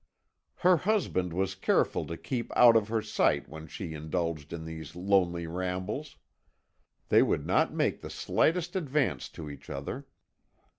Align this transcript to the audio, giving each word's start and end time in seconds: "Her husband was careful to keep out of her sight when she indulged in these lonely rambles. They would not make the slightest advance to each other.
"Her 0.65 0.77
husband 0.77 1.31
was 1.31 1.53
careful 1.53 2.07
to 2.07 2.17
keep 2.17 2.51
out 2.57 2.75
of 2.75 2.87
her 2.87 3.03
sight 3.03 3.47
when 3.47 3.67
she 3.67 3.93
indulged 3.93 4.51
in 4.51 4.65
these 4.65 4.95
lonely 4.95 5.45
rambles. 5.45 6.17
They 7.09 7.21
would 7.21 7.45
not 7.45 7.71
make 7.71 8.01
the 8.01 8.09
slightest 8.09 8.75
advance 8.75 9.29
to 9.29 9.47
each 9.47 9.69
other. 9.69 10.07